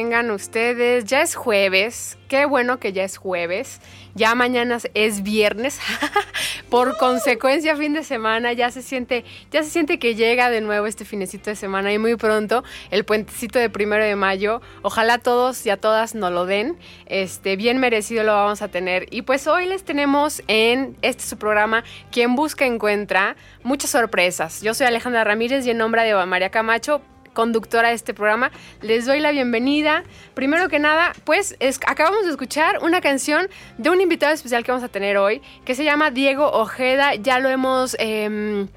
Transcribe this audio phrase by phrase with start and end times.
[0.00, 1.04] Tengan ustedes.
[1.04, 2.16] Ya es jueves.
[2.26, 3.82] Qué bueno que ya es jueves.
[4.14, 5.78] Ya mañana es viernes.
[6.70, 10.86] Por consecuencia, fin de semana ya se siente, ya se siente que llega de nuevo
[10.86, 14.62] este finecito de semana y muy pronto el puentecito de primero de mayo.
[14.80, 16.78] Ojalá todos y a todas nos lo den.
[17.04, 19.06] Este, bien merecido lo vamos a tener.
[19.10, 24.62] Y pues hoy les tenemos en este su programa Quien busca encuentra muchas sorpresas.
[24.62, 28.50] Yo soy Alejandra Ramírez y en nombre de María Camacho conductora de este programa.
[28.82, 30.04] Les doy la bienvenida.
[30.34, 33.48] Primero que nada, pues es- acabamos de escuchar una canción
[33.78, 37.14] de un invitado especial que vamos a tener hoy, que se llama Diego Ojeda.
[37.14, 38.68] Ya lo hemos, em,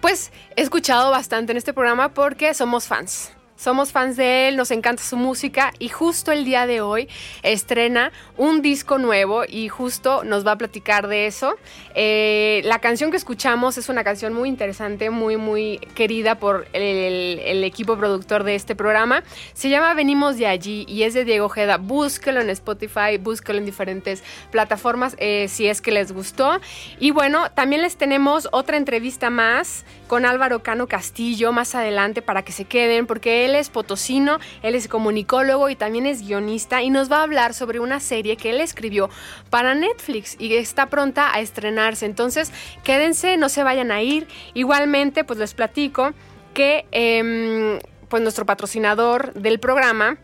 [0.00, 3.32] pues, escuchado bastante en este programa porque somos fans.
[3.56, 7.08] Somos fans de él, nos encanta su música y justo el día de hoy
[7.42, 11.54] estrena un disco nuevo y justo nos va a platicar de eso.
[11.94, 17.64] Eh, la canción que escuchamos es una canción muy interesante, muy, muy querida por el,
[17.64, 19.24] equipo productor de este programa.
[19.54, 21.78] Se llama Venimos de allí y es de Diego Ojeda.
[21.78, 26.60] Búsquelo en Spotify, búsquelo en diferentes plataformas eh, si es que les gustó.
[27.00, 32.42] Y bueno, también les tenemos otra entrevista más con Álvaro Cano Castillo más adelante para
[32.42, 36.90] que se queden, porque él es potosino, él es comunicólogo y también es guionista y
[36.90, 39.10] nos va a hablar sobre una serie que él escribió
[39.50, 42.06] para Netflix y está pronta a estrenarse.
[42.06, 42.52] Entonces,
[42.84, 44.28] quédense, no se vayan a ir.
[44.54, 46.12] Igualmente, pues les platico
[46.54, 50.18] que em, pues nuestro patrocinador del programa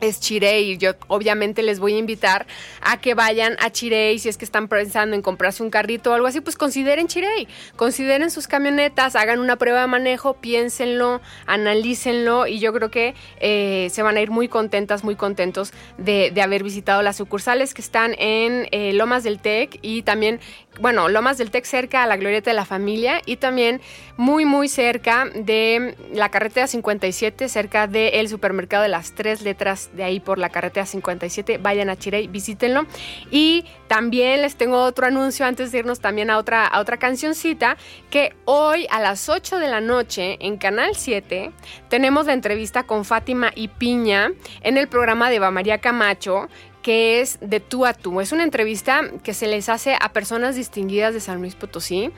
[0.00, 0.78] es Chirey.
[0.78, 2.46] Yo obviamente les voy a invitar
[2.80, 6.14] a que vayan a Chirey si es que están pensando en comprarse un carrito o
[6.14, 7.48] algo así, pues consideren Chirey.
[7.76, 13.88] Consideren sus camionetas, hagan una prueba de manejo, piénsenlo, analícenlo y yo creo que eh,
[13.90, 18.14] se van a ir muy contentas, muy contentos de, haber visitado las sucursales que están
[18.16, 20.38] en eh, Lomas del Tec y también
[20.80, 23.80] bueno, Lomas del Tec cerca a la Glorieta de la Familia y también
[24.16, 30.04] muy, muy cerca de la carretera 57, cerca del supermercado de las tres letras de
[30.04, 31.58] ahí por la carretera 57.
[31.58, 32.86] Vayan a Chirey, visítenlo.
[33.30, 37.76] Y también les tengo otro anuncio antes de irnos también a otra, a otra cancioncita,
[38.10, 41.52] que hoy a las 8 de la noche en Canal 7
[41.88, 44.32] tenemos la entrevista con Fátima y Piña
[44.62, 46.48] en el programa de Eva María Camacho
[46.82, 48.20] que es de tú a tú.
[48.20, 52.10] Es una entrevista que se les hace a personas distinguidas de San Luis Potosí.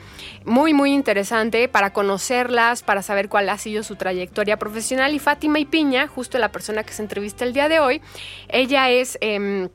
[0.45, 5.13] Muy, muy interesante para conocerlas, para saber cuál ha sido su trayectoria profesional.
[5.13, 8.01] Y Fátima y Piña, justo la persona que se entrevista el día de hoy,
[8.47, 9.17] ella es...
[9.21, 9.69] Em,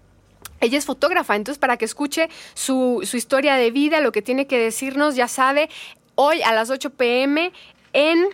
[0.58, 4.46] ella es fotógrafa, entonces para que escuche su, su, historia de vida, lo que tiene
[4.46, 5.68] que decirnos, ya sabe,
[6.14, 7.52] hoy a las 8 pm
[7.92, 8.26] en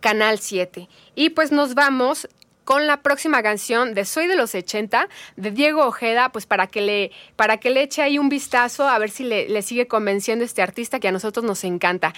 [0.00, 0.88] Canal 7.
[1.14, 2.26] Y pues nos vamos
[2.64, 6.80] con la próxima canción de Soy de los 80 de Diego Ojeda, pues para que
[6.80, 10.62] le, para que le eche ahí un vistazo a ver si le, sigue convenciendo este
[10.62, 12.12] artista que a nosotros nos encanta.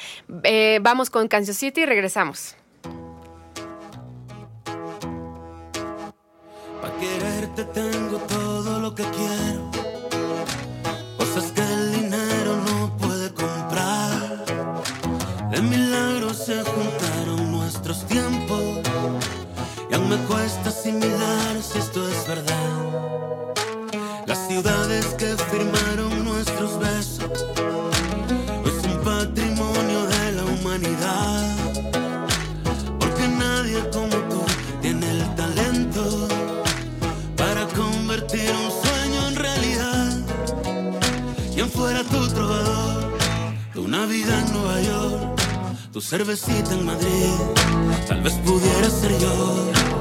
[0.45, 2.57] Eh, vamos con Canción 7 y regresamos.
[7.03, 9.71] Quererte tengo todo lo que quiero.
[11.19, 14.45] Cosas que el dinero no puede comprar.
[15.63, 18.92] Milagros se juntaron nuestros tiempos
[19.93, 23.53] y aún me cuesta asimilar si esto es verdad.
[24.27, 27.31] Las ciudades que firmaron nuestros besos
[28.65, 31.57] es un patrimonio de la humanidad.
[32.99, 34.43] Porque nadie como tú
[34.81, 36.27] tiene el talento
[37.37, 40.13] para convertir un sueño en realidad.
[41.53, 43.13] Quien fuera tu trovador
[43.75, 45.32] de una vida en Nueva York,
[45.93, 47.35] tu cervecita en Madrid,
[48.09, 49.92] tal vez pudiera ser yo.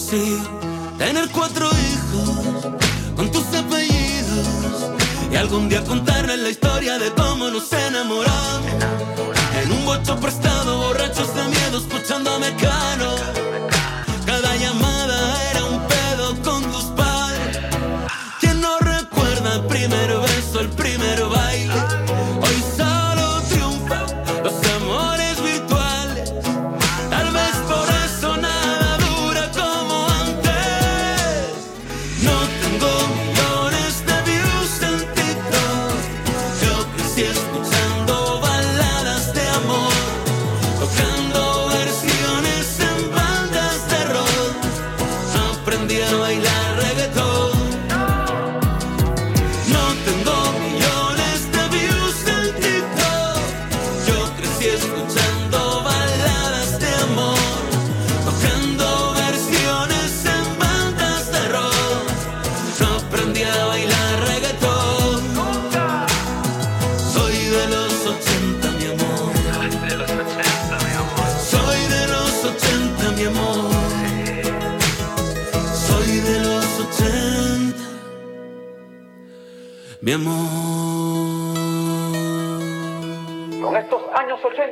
[0.00, 0.42] Así,
[0.96, 1.68] tener cuatro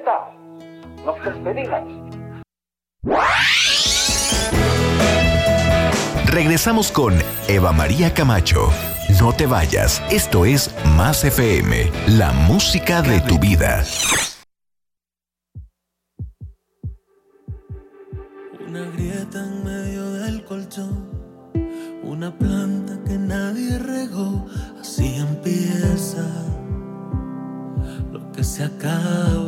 [0.09, 0.39] años 80
[1.05, 2.09] nos despedimos.
[6.27, 7.15] Regresamos con
[7.49, 8.69] Eva María Camacho.
[9.21, 13.83] No te vayas, esto es Más FM, la música de tu vida.
[18.69, 21.09] Una grieta en medio del colchón,
[22.03, 24.47] una planta que nadie regó,
[24.79, 26.23] así empieza
[28.13, 29.48] lo que se acaba.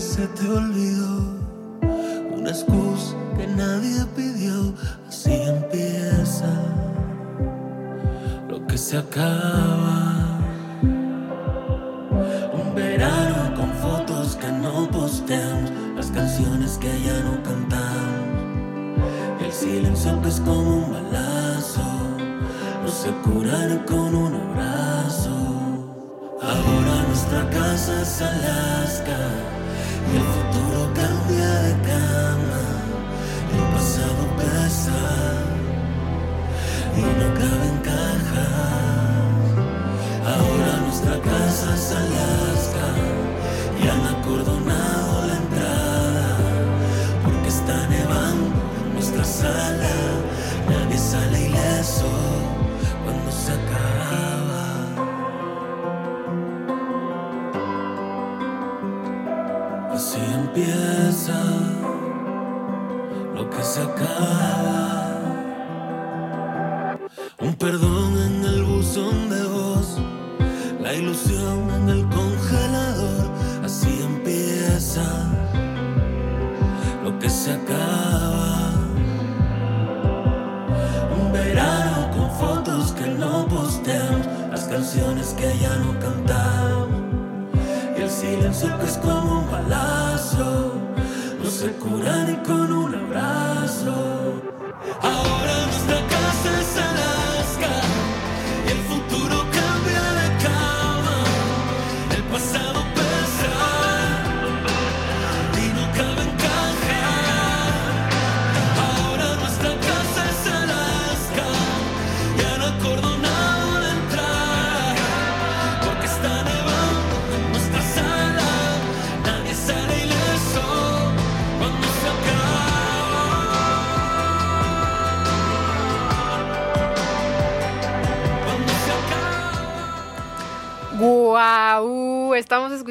[0.00, 1.38] Se te olvidó,
[2.36, 4.74] una excusa que nadie pidió,
[5.08, 6.48] así empieza
[8.48, 10.40] lo que se acaba.
[12.52, 17.84] Un verano con fotos que no posteamos, las canciones que ya no cantamos.
[19.44, 21.82] El silencio que es como un balazo,
[22.82, 25.30] no se cura ni con un abrazo.
[26.42, 29.18] Ahora nuestra casa es Alaska,
[30.12, 32.64] y el futuro cambia de cama,
[33.56, 35.00] el pasado pesa
[36.96, 38.48] y no cabe en caja.
[40.34, 42.86] Ahora nuestra casa es Alaska
[43.82, 44.63] y han acordonado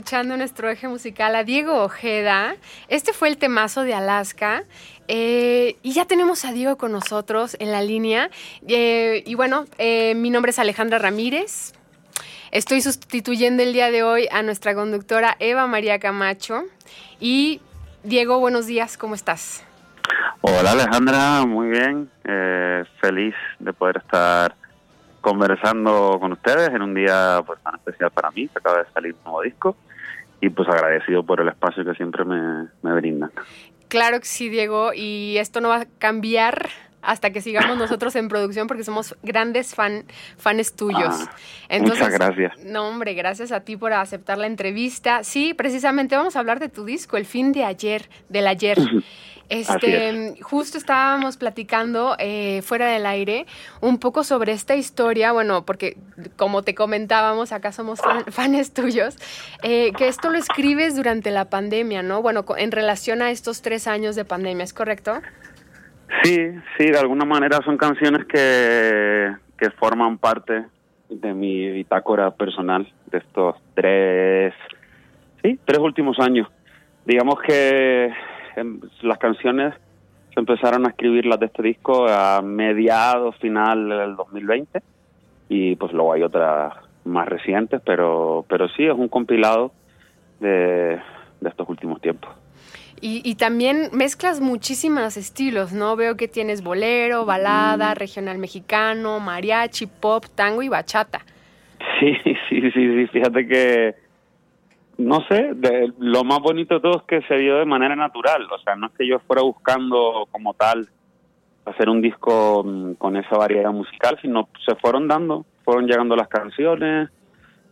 [0.04, 2.58] escuchando nuestro eje musical a Diego Ojeda.
[2.90, 4.64] Este fue el temazo de Alaska.
[5.08, 8.30] Eh, y ya tenemos a Diego con nosotros en la línea.
[8.68, 11.72] Eh, y bueno, eh, mi nombre es Alejandra Ramírez.
[12.52, 16.64] Estoy sustituyendo el día de hoy a nuestra conductora Eva María Camacho.
[17.22, 17.62] Y
[18.04, 19.64] Diego, buenos días, ¿cómo estás?
[20.42, 22.10] Hola Alejandra, muy bien.
[22.26, 24.54] Eh, feliz de poder estar
[25.22, 29.14] conversando con ustedes en un día pues, tan especial para mí, que acaba de salir
[29.14, 29.78] un nuevo disco.
[30.44, 33.32] Y pues agradecido por el espacio que siempre me, me brindan.
[33.88, 36.68] Claro que sí, Diego, y esto no va a cambiar
[37.04, 40.06] hasta que sigamos nosotros en producción porque somos grandes fan,
[40.38, 41.14] fans tuyos.
[41.70, 42.54] Ah, muchas gracias.
[42.64, 45.24] No, hombre, gracias a ti por aceptar la entrevista.
[45.24, 48.78] Sí, precisamente vamos a hablar de tu disco, El fin de ayer, del ayer.
[49.50, 53.46] Este, justo estábamos platicando eh, fuera del aire
[53.82, 55.98] un poco sobre esta historia, bueno, porque
[56.38, 59.16] como te comentábamos, acá somos fan- fans tuyos,
[59.62, 62.22] eh, que esto lo escribes durante la pandemia, ¿no?
[62.22, 65.22] Bueno, en relación a estos tres años de pandemia, ¿es correcto?
[66.22, 66.38] Sí,
[66.78, 70.66] sí, de alguna manera son canciones que, que forman parte
[71.10, 74.54] de mi bitácora personal de estos tres,
[75.42, 76.48] sí, tres últimos años.
[77.06, 78.12] Digamos que
[78.56, 79.74] em, las canciones
[80.34, 84.82] se empezaron a escribirlas de este disco a mediados, final del 2020
[85.50, 86.74] y pues luego hay otras
[87.06, 89.72] más recientes, pero, pero sí es un compilado
[90.40, 91.00] de,
[91.42, 92.43] de estos últimos tiempos.
[93.06, 95.98] Y, y también mezclas muchísimos estilos, ¿no?
[95.98, 101.20] Veo que tienes bolero, balada, regional mexicano, mariachi, pop, tango y bachata.
[102.00, 103.96] Sí, sí, sí, sí, fíjate que,
[104.98, 108.48] no sé, de, lo más bonito de todo es que se dio de manera natural,
[108.50, 110.88] o sea, no es que yo fuera buscando como tal
[111.66, 116.30] hacer un disco mm, con esa variedad musical, sino se fueron dando, fueron llegando las
[116.30, 117.10] canciones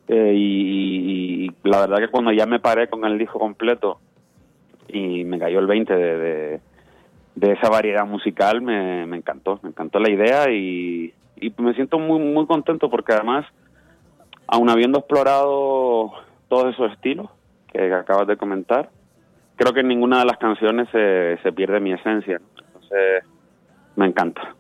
[0.10, 4.02] eh, y, y la verdad que cuando ya me paré con el disco completo
[4.94, 6.60] y me cayó el 20 de,
[7.36, 12.00] de, esa variedad musical, me, me encantó, me encantó la idea y, y me siento
[12.00, 13.46] muy, muy contento porque además,
[14.48, 16.12] aun habiendo explorado
[16.48, 17.30] todos esos estilos
[17.72, 18.90] que acabas de comentar,
[19.56, 22.42] creo que en ninguna de las canciones se, se pierde mi esencia.
[22.68, 23.24] Entonces,
[23.96, 24.56] me encanta.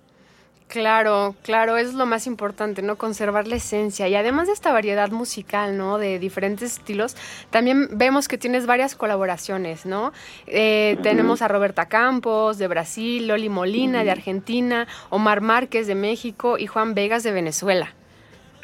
[0.71, 2.95] Claro, claro, eso es lo más importante, ¿no?
[2.95, 4.07] Conservar la esencia.
[4.07, 5.97] Y además de esta variedad musical, ¿no?
[5.97, 7.17] De diferentes estilos,
[7.49, 10.13] también vemos que tienes varias colaboraciones, ¿no?
[10.47, 16.57] Eh, tenemos a Roberta Campos, de Brasil, Loli Molina, de Argentina, Omar Márquez, de México,
[16.57, 17.93] y Juan Vegas, de Venezuela.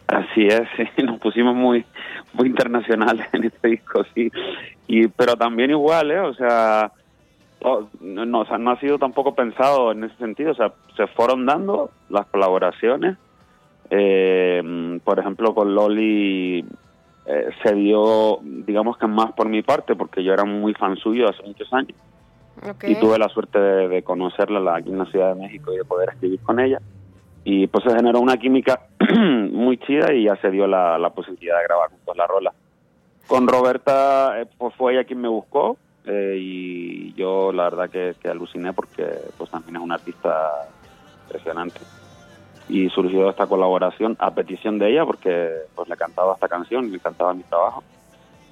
[0.08, 0.62] Así es,
[0.96, 1.84] sí, nos pusimos muy,
[2.32, 4.32] muy internacionales en este disco, sí.
[4.88, 6.22] Y, pero también igual, ¿eh?
[6.22, 6.90] O sea,
[7.68, 11.08] Oh, no, o sea, no ha sido tampoco pensado en ese sentido, o sea, se
[11.08, 13.18] fueron dando las colaboraciones.
[13.90, 16.66] Eh, por ejemplo, con Loli
[17.26, 21.28] eh, se dio, digamos que más por mi parte, porque yo era muy fan suyo
[21.30, 21.98] hace muchos años.
[22.84, 26.10] Y tuve la suerte de, conocerla aquí en la Ciudad de México y de poder
[26.10, 26.82] escribir con ella.
[27.44, 28.88] Y pues se generó una química
[29.52, 32.54] muy chida y ya se dio la, posibilidad de grabar juntos la rola.
[33.28, 38.30] Con Roberta, eh, pues fue ella quien me buscó, eh, y yo la verdad que,
[38.30, 39.06] aluciné porque
[39.38, 40.70] pues también es un artista
[41.24, 41.82] impresionante.
[42.70, 46.92] Y surgió esta colaboración a petición de ella porque pues le cantaba esta canción y
[46.92, 47.84] le cantaba mi trabajo.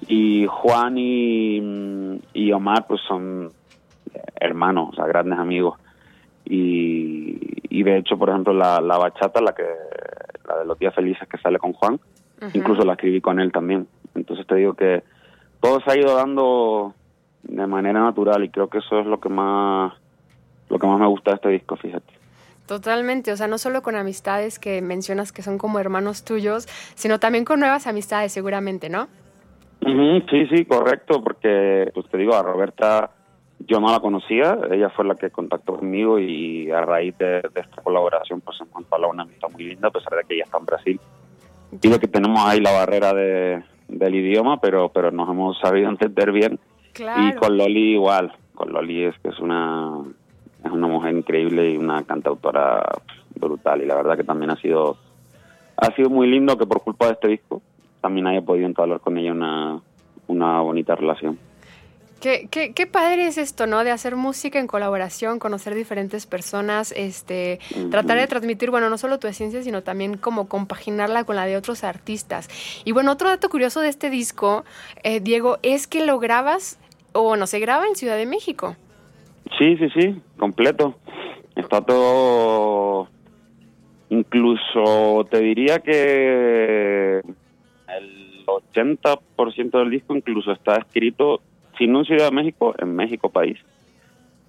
[0.06, 3.52] Y Juan y, y Omar pues son
[4.38, 5.78] hermanos, o sea, grandes amigos.
[6.44, 7.38] Y,
[7.70, 9.64] y de hecho por ejemplo la, la bachata, la que
[10.46, 11.98] la de los días felices que sale con Juan,
[12.52, 15.02] incluso la escribí con él también, entonces te digo que
[15.60, 16.94] todo se ha ido dando
[17.48, 19.92] de manera natural y creo que eso es lo que más
[20.68, 22.12] lo que más me gusta de este disco, fíjate.
[22.66, 27.20] Totalmente, o sea, no solo con amistades que mencionas que son como hermanos tuyos, sino
[27.20, 29.06] también con nuevas amistades seguramente, ¿no?
[30.28, 33.10] sí, sí, correcto, porque pues te digo, a Roberta
[33.60, 37.82] yo no la conocía, ella fue la que contactó conmigo y a raíz de, esta
[37.82, 40.66] colaboración pues se a una amistad muy linda, a pesar de que ella está en
[40.66, 41.00] Brasil.
[41.70, 46.32] De que tenemos ahí la barrera de, del idioma, pero, pero nos hemos sabido entender
[46.32, 46.58] bien
[46.98, 50.02] y con Loli igual, con Loli es que es una,
[50.64, 52.82] es una mujer increíble y una cantautora
[53.34, 54.96] brutal y la verdad que también ha sido,
[55.76, 57.62] ha sido muy lindo que por culpa de este disco
[58.00, 59.80] también haya podido entablar con ella una,
[60.26, 61.38] una bonita relación.
[62.20, 63.84] Qué, qué, qué, padre es esto, ¿no?
[63.84, 69.18] De hacer música en colaboración, conocer diferentes personas, este, tratar de transmitir, bueno, no solo
[69.18, 72.48] tu esencia, sino también como compaginarla con la de otros artistas.
[72.86, 74.64] Y bueno, otro dato curioso de este disco,
[75.02, 76.78] eh, Diego, es que lo grabas
[77.16, 78.76] o bueno, se graba en Ciudad de México.
[79.58, 80.94] Sí, sí, sí, completo.
[81.54, 83.08] Está todo,
[84.10, 91.40] incluso te diría que el 80% del disco incluso está escrito,
[91.78, 93.58] si no en Ciudad de México, en México país.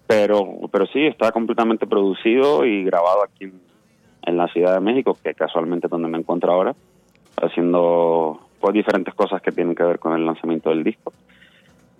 [0.07, 3.51] Pero, pero sí, está completamente producido y grabado aquí
[4.23, 6.75] en, la Ciudad de México, que casualmente es donde me encuentro ahora,
[7.41, 11.13] haciendo pues diferentes cosas que tienen que ver con el lanzamiento del disco.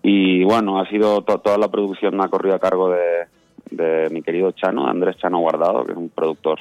[0.03, 4.87] Y bueno, ha sido toda la producción ha corrido a cargo de, mi querido Chano,
[4.87, 6.59] Andrés Chano Guardado, que es un productor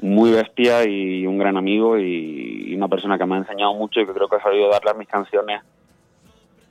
[0.00, 4.06] muy bestia y un gran amigo y, una persona que me ha enseñado mucho y
[4.06, 5.62] que creo que ha sabido darle a mis canciones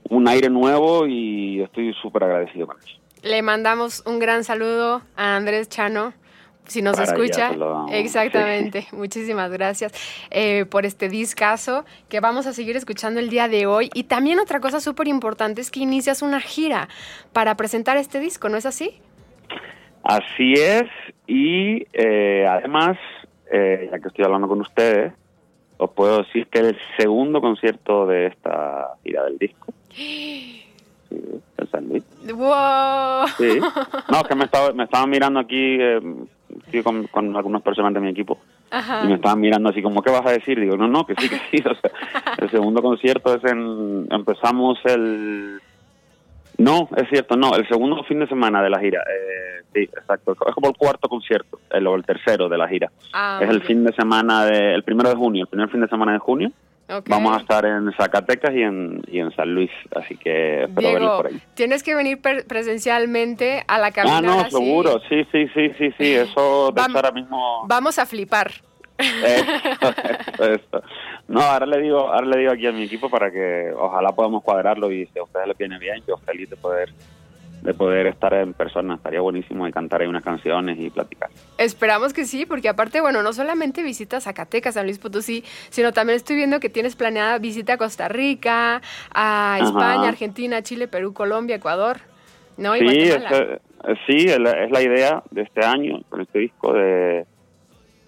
[0.09, 2.99] un aire nuevo y estoy súper agradecido con eso.
[3.23, 6.13] Le mandamos un gran saludo a Andrés Chano
[6.67, 7.51] si nos escucha.
[7.91, 8.87] Exactamente.
[8.91, 9.93] Muchísimas gracias
[10.31, 13.89] eh, por este discazo que vamos a seguir escuchando el día de hoy.
[13.93, 16.89] Y también otra cosa súper importante es que inicias una gira
[17.33, 18.99] para presentar este disco, ¿no es así?
[20.03, 20.89] Así es.
[21.27, 22.97] Y eh, además,
[23.51, 25.13] eh, ya que estoy hablando con ustedes,
[25.77, 29.73] os puedo decir que es el segundo concierto de esta gira del disco.
[31.07, 31.19] Sí,
[31.59, 32.03] el San Luis.
[32.33, 33.27] ¡Wow!
[33.37, 33.59] Sí.
[34.11, 35.77] No, es que me estaba, me estaban mirando aquí
[36.77, 38.39] estoy con, con algunas personas de mi equipo
[39.03, 40.59] y me estaban mirando así como, ¿qué vas a decir?
[40.59, 41.63] Digo, no, no, que sí, que sí.
[41.69, 41.91] O sea,
[42.37, 45.59] el segundo concierto es en, empezamos el...
[46.57, 49.01] No, es cierto, no, el segundo fin de semana de la gira.
[49.01, 50.33] Eh, sí, exacto.
[50.47, 52.91] Es como el cuarto concierto, el, o el tercero de la gira.
[53.13, 55.87] Ah, es el fin de semana, de, el primero de junio, el primer fin de
[55.87, 56.51] semana de junio.
[57.07, 61.17] Vamos a estar en Zacatecas y en, y en San Luis, así que espero Diego,
[61.17, 61.41] por ahí.
[61.55, 64.17] Tienes que venir presencialmente a la cabina.
[64.17, 67.65] Ah, no, seguro, sí, sí, sí, sí, sí, eso de ahora mismo...
[67.67, 68.51] Vamos a flipar.
[71.27, 74.43] No, ahora le digo, ahora le digo aquí a mi equipo para que ojalá podamos
[74.43, 76.93] cuadrarlo y si a ustedes les viene bien, yo feliz de poder
[77.65, 78.95] de poder estar en persona.
[78.95, 81.29] Estaría buenísimo de cantar ahí unas canciones y platicar.
[81.57, 86.17] Esperamos que sí, porque aparte, bueno, no solamente visitas Zacatecas, San Luis Potosí, sino también
[86.17, 88.81] estoy viendo que tienes planeada visita a Costa Rica,
[89.13, 91.97] a España, Argentina, Chile, Perú, Colombia, Ecuador.
[92.57, 92.73] ¿no?
[92.75, 93.23] sí, es,
[94.07, 97.25] sí, es la idea de este año con este disco de,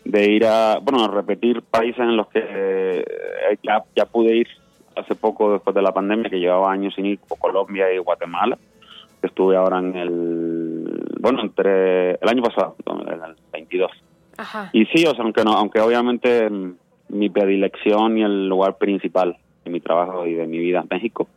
[0.07, 3.05] de ir a, bueno, a repetir países en los que eh,
[3.61, 4.47] ya, ya pude ir
[4.95, 8.57] hace poco después de la pandemia, que llevaba años sin ir, como Colombia y Guatemala.
[9.21, 13.91] Estuve ahora en el, bueno, entre el año pasado, en el 22.
[14.37, 14.69] Ajá.
[14.73, 16.49] Y sí, o sea, aunque, no, aunque obviamente
[17.09, 21.27] mi predilección y el lugar principal de mi trabajo y de mi vida es México,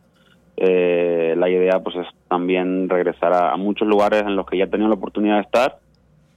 [0.57, 4.65] eh, la idea pues es también regresar a, a muchos lugares en los que ya
[4.65, 5.79] he tenido la oportunidad de estar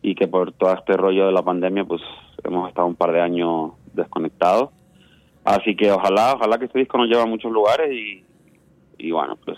[0.02, 2.02] y que por todo este rollo de la pandemia pues
[2.44, 4.70] hemos estado un par de años desconectados.
[5.44, 8.24] Así que ojalá, ojalá que este disco nos lleve a muchos lugares y,
[8.98, 9.58] y bueno, pues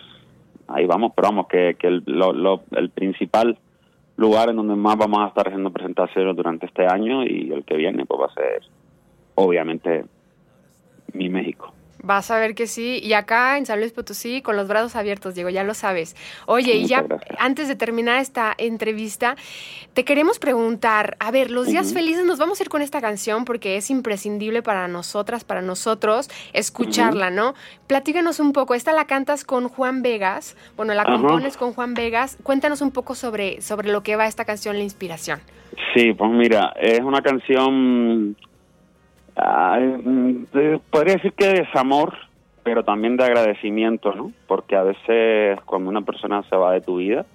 [0.67, 3.57] ahí vamos, pero vamos, que, que el, lo- lo- el principal
[4.17, 7.75] lugar en donde más vamos a estar haciendo presentaciones durante este año y el que
[7.75, 8.63] viene pues va a ser
[9.35, 10.05] obviamente
[11.13, 11.73] mi México.
[12.05, 12.99] Vas a ver que sí.
[13.01, 16.15] Y acá en San Luis Potosí, con los brazos abiertos, Diego, ya lo sabes.
[16.45, 17.35] Oye, y ya gracias.
[17.39, 19.35] antes de terminar esta entrevista,
[19.93, 23.43] te queremos preguntar, a ver, los días felices, nos vamos a ir con esta canción
[23.43, 27.55] porque es imprescindible para nosotras, para nosotros, escucharla, ¿no?
[27.87, 32.37] Platícanos un poco, esta la cantas con Juan Vegas, bueno, la compones con Juan Vegas.
[32.43, 35.39] Cuéntanos un poco sobre, sobre lo que va esta canción, la inspiración.
[35.93, 38.35] Sí, pues mira, es una canción,
[39.37, 42.13] mm, eh, podría decir que de desamor,
[42.63, 44.31] pero también de agradecimiento, ¿no?
[44.47, 47.25] Porque a veces cuando una persona se va de tu vida,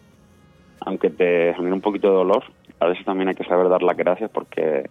[0.80, 2.44] aunque te genere un poquito de dolor,
[2.80, 4.88] a veces también hay que saber dar las gracias porque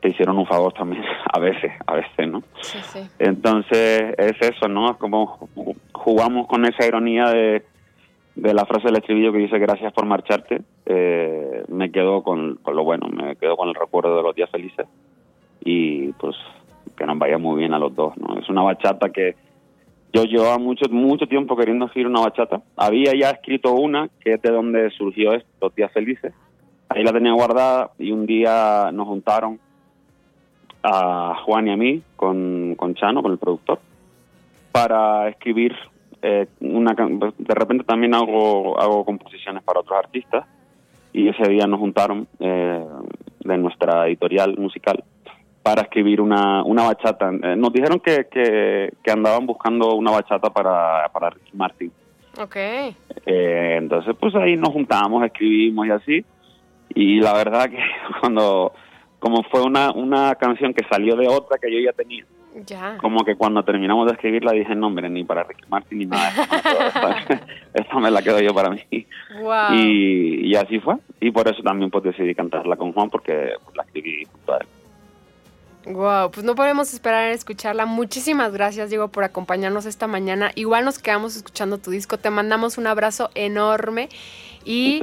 [0.00, 2.42] te hicieron un favor también, a veces, a veces, ¿no?
[2.60, 3.00] Sí, sí.
[3.18, 4.92] Entonces es eso, ¿no?
[4.92, 5.48] Es como
[5.92, 7.64] jugamos con esa ironía de,
[8.34, 10.62] de la frase del estribillo que dice gracias por marcharte.
[10.86, 14.50] Eh, me quedo con, con lo bueno, me quedo con el recuerdo de los días
[14.50, 14.86] felices
[15.64, 16.36] y pues
[16.96, 18.38] que nos vaya muy bien a los dos, ¿no?
[18.38, 19.36] Es una bachata que
[20.12, 22.62] yo llevaba mucho mucho tiempo queriendo escribir una bachata.
[22.76, 26.34] Había ya escrito una que es de donde surgió esto, los días felices.
[26.88, 29.58] Ahí la tenía guardada y un día nos juntaron
[30.82, 33.78] a Juan y a mí con, con Chano, con el productor,
[34.72, 35.74] para escribir
[36.20, 40.46] eh, una de repente también hago hago composiciones para otros artistas
[41.12, 42.84] y ese día nos juntaron eh,
[43.40, 45.02] de nuestra editorial musical
[45.62, 47.30] para escribir una, una bachata.
[47.30, 51.92] Eh, nos dijeron que, que, que andaban buscando una bachata para, para Ricky Martin.
[52.40, 52.56] Ok.
[52.56, 56.24] Eh, entonces, pues ahí nos juntamos, escribimos y así.
[56.94, 57.78] Y la verdad que
[58.20, 58.72] cuando,
[59.18, 62.24] como fue una, una canción que salió de otra que yo ya tenía,
[62.66, 62.96] Ya.
[62.98, 66.28] como que cuando terminamos de escribirla dije, no, hombre, ni para Ricky Martin ni nada.
[66.28, 67.40] Esta,
[67.74, 68.80] esta me la quedo yo para mí.
[69.40, 69.74] Wow.
[69.74, 70.96] Y, y así fue.
[71.20, 74.66] Y por eso también pues decidí cantarla con Juan porque la escribí junto a él.
[75.86, 77.86] Wow, pues no podemos esperar a escucharla.
[77.86, 80.52] Muchísimas gracias, Diego, por acompañarnos esta mañana.
[80.54, 82.18] Igual nos quedamos escuchando tu disco.
[82.18, 84.08] Te mandamos un abrazo enorme
[84.64, 85.02] y,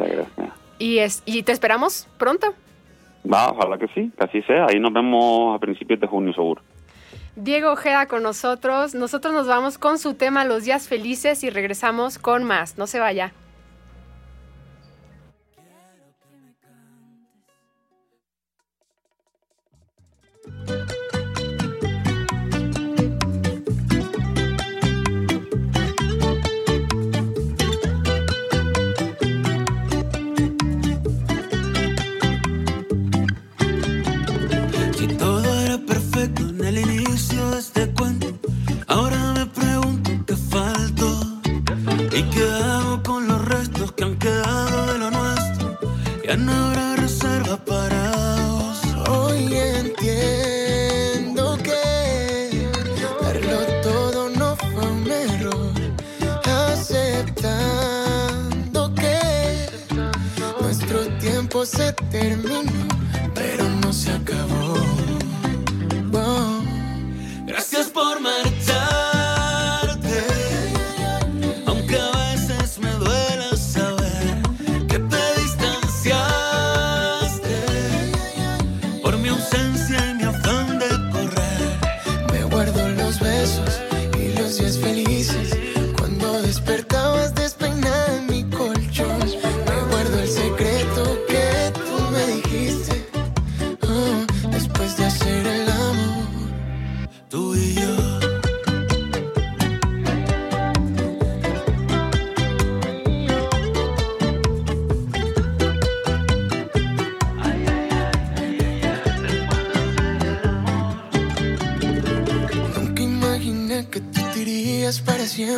[0.78, 2.54] y, es, y te esperamos pronto.
[3.32, 4.68] Va, ojalá que sí, que así sea.
[4.70, 6.62] Ahí nos vemos a principios de junio seguro.
[7.36, 8.96] Diego Ojeda con nosotros.
[8.96, 12.78] Nosotros nos vamos con su tema Los días felices y regresamos con más.
[12.78, 13.34] No se vaya.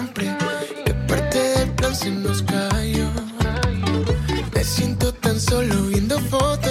[0.02, 0.36] Siempre.
[0.86, 3.08] Que parte del plan se nos cayó.
[4.54, 6.70] Me siento tan solo viendo fotos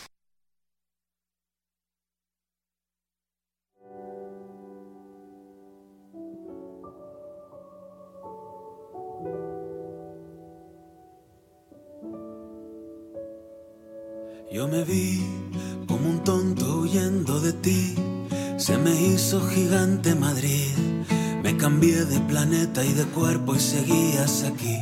[22.05, 24.77] De planeta y de cuerpo y seguías aquí.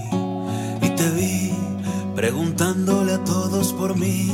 [0.81, 1.51] Y te vi
[2.15, 4.29] preguntándole a todos por mí.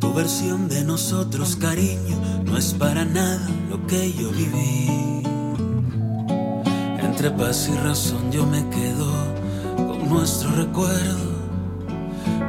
[0.00, 5.22] Tu versión de nosotros, cariño, no es para nada lo que yo viví.
[7.00, 9.12] Entre paz y razón yo me quedo
[9.76, 11.32] con nuestro recuerdo.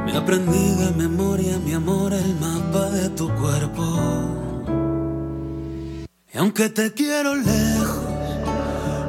[0.06, 4.44] Me aprendí de memoria, mi amor, el mapa de tu cuerpo.
[6.32, 7.73] Y aunque te quiero lejos,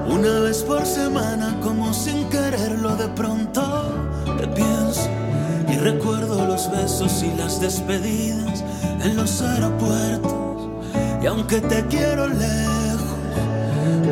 [0.07, 3.83] una vez por semana, como sin quererlo, de pronto
[4.37, 5.09] te pienso
[5.67, 8.63] y recuerdo los besos y las despedidas
[9.03, 10.69] en los aeropuertos.
[11.21, 13.17] Y aunque te quiero lejos,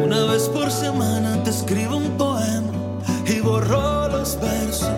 [0.04, 2.72] una vez por semana te escribo un poema
[3.26, 4.90] y borro los versos.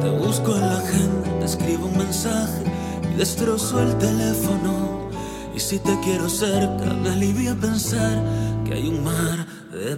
[0.00, 2.64] Te busco en la agenda, te escribo un mensaje
[3.12, 5.10] y destrozo el teléfono.
[5.54, 8.22] Y si te quiero cerca, me alivia pensar
[8.64, 9.49] que hay un mar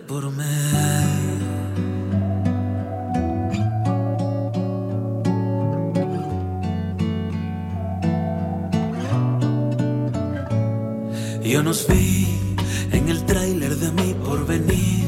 [0.07, 1.43] por medio.
[11.43, 12.29] Yo nos vi
[12.93, 15.05] en el tráiler de mi porvenir.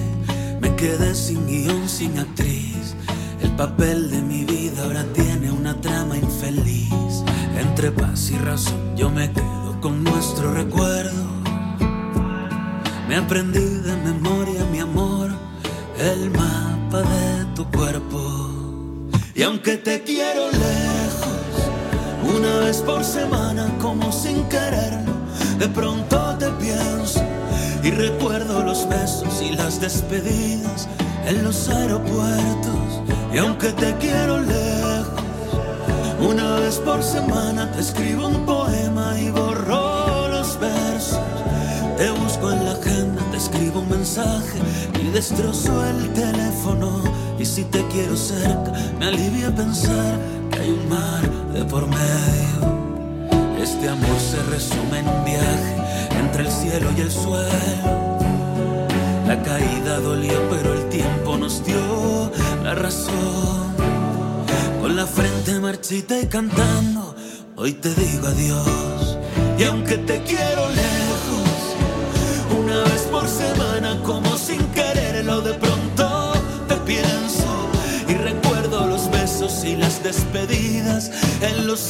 [0.60, 2.96] Me quedé sin guion, sin actriz.
[3.42, 7.22] El papel de mi vida ahora tiene una trama infeliz.
[7.56, 11.34] Entre paz y razón yo me quedo con nuestro recuerdo.
[13.08, 14.53] Me aprendí de memoria,
[16.04, 18.50] el mapa de tu cuerpo.
[19.34, 25.12] Y aunque te quiero lejos, una vez por semana, como sin quererlo,
[25.58, 27.22] de pronto te pienso
[27.82, 30.88] y recuerdo los besos y las despedidas
[31.26, 33.02] en los aeropuertos.
[33.32, 35.22] Y aunque te quiero lejos,
[36.20, 41.20] una vez por semana te escribo un poema y borro los versos.
[41.96, 44.58] Te busco en la agenda, escribo un mensaje
[45.02, 47.02] y destrozo el teléfono.
[47.38, 50.18] Y si te quiero cerca, me alivia pensar
[50.50, 52.74] que hay un mar de por medio.
[53.60, 55.76] Este amor se resume en un viaje
[56.20, 58.18] entre el cielo y el suelo.
[59.26, 62.30] La caída dolió, pero el tiempo nos dio
[62.62, 63.74] la razón.
[64.80, 67.16] Con la frente marchita y cantando,
[67.56, 69.18] hoy te digo adiós.
[69.58, 70.68] Y aunque te quiero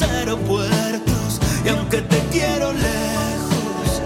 [0.03, 1.41] aeropuertos.
[1.65, 4.03] Y aunque te quiero lejos,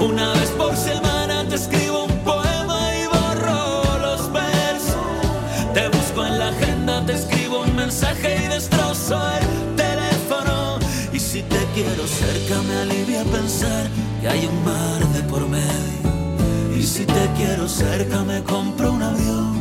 [0.00, 5.72] una vez por semana te escribo un poema y borro los versos.
[5.74, 10.78] Te busco en la agenda, te escribo un mensaje y destrozo el teléfono.
[11.12, 13.88] Y si te quiero cerca, me alivia pensar
[14.20, 16.76] que hay un mar de por medio.
[16.76, 19.58] Y si te quiero cerca, me compro un avión.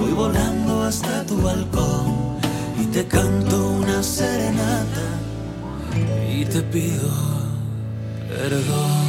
[0.00, 2.33] Voy volando hasta tu balcón
[2.94, 5.18] te canto una serenata
[6.30, 7.10] y te pido
[8.28, 9.03] perdón.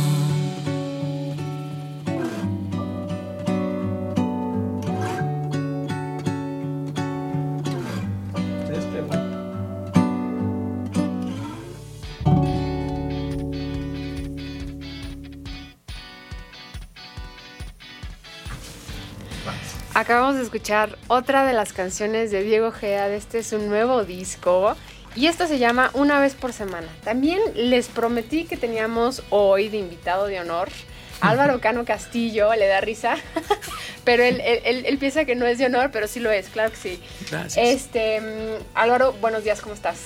[20.66, 24.76] Escuchar otra de las canciones de Diego Gea de este es un nuevo disco
[25.16, 26.88] y esta se llama Una vez por semana.
[27.04, 30.70] También les prometí que teníamos hoy de invitado de honor
[31.22, 33.16] Álvaro Cano Castillo, le da risa,
[34.06, 36.48] pero él, él- él- él piensa que no es de honor, pero sí lo es,
[36.50, 37.00] claro que sí.
[37.30, 37.58] Gracias.
[37.64, 39.98] Este, mm, Álvaro, buenos días, ¿cómo estás?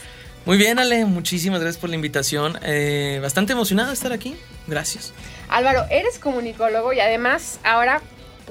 [0.46, 2.60] Muy bien, Ale, muchísimas gracias por la invitación.
[2.64, 4.36] Eh, bastante emocionado de estar aquí.
[4.68, 5.14] Gracias.
[5.48, 8.02] Álvaro, eres comunicólogo y además ahora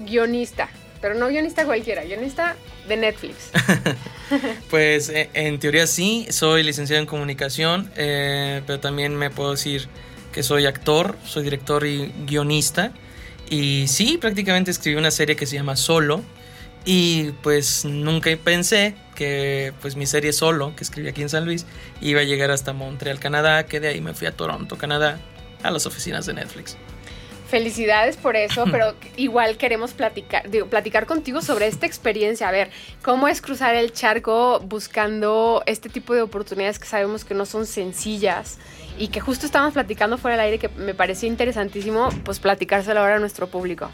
[0.01, 2.57] guionista, pero no guionista cualquiera, guionista
[2.89, 3.51] de Netflix.
[4.69, 9.89] Pues eh, en teoría sí, soy licenciado en comunicación, eh, pero también me puedo decir
[10.33, 12.93] que soy actor, soy director y guionista.
[13.49, 16.23] Y sí, prácticamente escribí una serie que se llama Solo.
[16.85, 21.67] Y pues nunca pensé que pues mi serie Solo, que escribí aquí en San Luis,
[22.01, 25.19] iba a llegar hasta Montreal, Canadá, que de ahí me fui a Toronto, Canadá,
[25.63, 26.77] a las oficinas de Netflix.
[27.49, 32.49] Felicidades por eso, pero igual queremos platicar, digo, platicar contigo sobre esta experiencia.
[32.49, 32.71] A ver,
[33.03, 37.67] ¿cómo es cruzar el charco buscando este tipo de oportunidades que sabemos que no son
[37.67, 38.59] sencillas
[38.99, 43.17] y que justo estamos platicando fuera del aire que me pareció interesantísimo, pues platicárselo ahora
[43.17, 43.91] a nuestro público?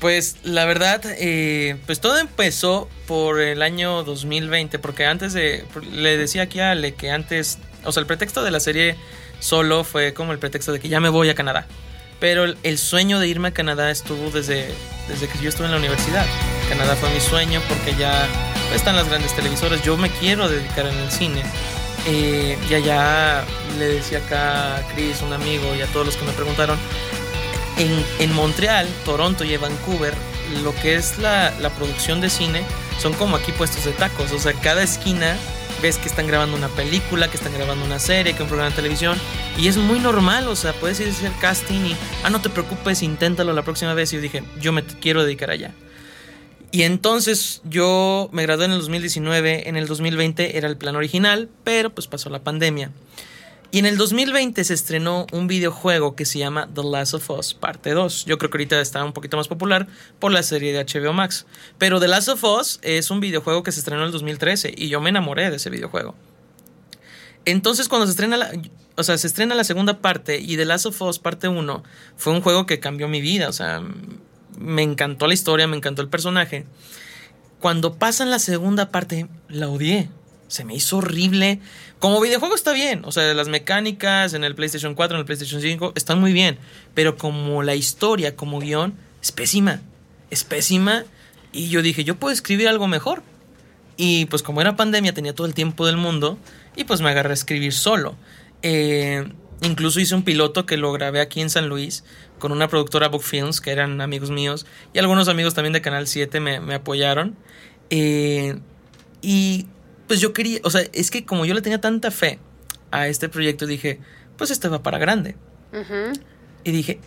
[0.00, 6.16] Pues la verdad, eh, pues todo empezó por el año 2020, porque antes de, le
[6.16, 8.96] decía aquí a Ale que antes, o sea, el pretexto de la serie
[9.38, 11.68] solo fue como el pretexto de que ya me voy a Canadá.
[12.22, 14.72] Pero el, sueño de irme a Canadá estuvo desde,
[15.08, 16.24] desde que yo estuve en la universidad.
[16.68, 18.28] Canadá fue mi sueño porque ya
[18.72, 19.82] están las grandes televisoras.
[19.82, 21.42] Yo me quiero dedicar en el cine.
[22.06, 23.42] Eh, y allá
[23.76, 26.78] le decía acá a Chris, un amigo, y a todos los que me preguntaron,
[27.76, 30.14] en, Montreal, Toronto y Vancouver,
[30.62, 32.62] lo que es la, producción de cine
[33.00, 34.30] son como aquí puestos de tacos.
[34.30, 35.36] O sea, cada esquina
[35.82, 38.76] ves que están grabando una película, que están grabando una serie, que un programa de
[38.76, 39.18] televisión.
[39.58, 42.48] Y es muy normal, o sea, puedes ir a hacer casting y, ah, no te
[42.48, 44.12] preocupes, inténtalo la próxima vez.
[44.12, 45.72] Y yo dije, yo me quiero dedicar allá.
[46.70, 51.50] Y entonces yo me gradué en el 2019, en el 2020 era el plan original,
[51.64, 52.90] pero pues pasó la pandemia.
[53.74, 57.54] Y en el 2020 se estrenó un videojuego que se llama The Last of Us
[57.54, 58.26] Parte 2.
[58.26, 61.46] Yo creo que ahorita está un poquito más popular por la serie de HBO Max.
[61.78, 64.90] Pero The Last of Us es un videojuego que se estrenó en el 2013 y
[64.90, 66.14] yo me enamoré de ese videojuego.
[67.46, 68.52] Entonces cuando se estrena la,
[68.96, 71.82] o sea, se estrena la segunda parte y The Last of Us Parte 1
[72.18, 73.48] fue un juego que cambió mi vida.
[73.48, 73.82] O sea,
[74.58, 76.66] me encantó la historia, me encantó el personaje.
[77.58, 80.10] Cuando pasa en la segunda parte, la odié.
[80.52, 81.60] Se me hizo horrible
[82.02, 85.60] como videojuego está bien, o sea, las mecánicas en el PlayStation 4, en el PlayStation
[85.62, 86.58] 5 están muy bien,
[86.94, 89.80] pero como la historia, como guion, es pésima,
[90.28, 91.04] es pésima.
[91.52, 93.22] Y yo dije, yo puedo escribir algo mejor.
[93.96, 96.38] Y pues como era pandemia, tenía todo el tiempo del mundo
[96.74, 98.16] y pues me agarré a escribir solo.
[98.62, 99.24] Eh,
[99.62, 102.02] incluso hice un piloto que lo grabé aquí en San Luis
[102.40, 106.08] con una productora Book Films, que eran amigos míos, y algunos amigos también de Canal
[106.08, 107.36] 7 me, apoyaron.
[107.90, 108.58] Eh,
[109.20, 109.66] y
[110.12, 112.38] pues yo quería, o sea, es que como yo le tenía tanta fe
[112.90, 113.98] a este proyecto, dije,
[114.36, 115.36] pues este va para grande.
[116.64, 117.00] Y dije,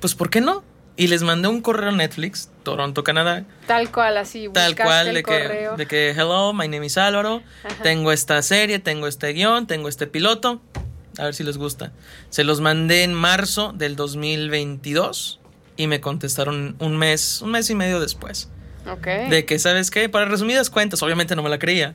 [0.00, 0.64] pues ¿por qué no?
[0.96, 3.44] Y les mandé un correo a Netflix, Toronto, Canadá.
[3.68, 4.48] Tal cual, así.
[4.52, 7.44] Tal cual, de, que, de que, hello, my name is Álvaro,
[7.84, 10.60] tengo esta serie, tengo este guion, tengo este piloto,
[11.16, 11.92] a ver si les gusta.
[12.28, 15.38] Se los mandé en marzo del 2022
[15.76, 18.50] y me contestaron un mes, un mes y medio después.
[19.28, 20.08] De que, ¿sabes qué?
[20.08, 21.94] Para resumidas cuentas, obviamente no me la creía.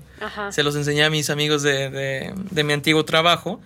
[0.49, 3.61] Se los enseñé a mis amigos de, mi antiguo trabajo.